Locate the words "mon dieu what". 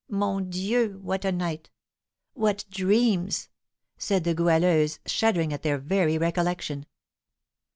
0.09-1.23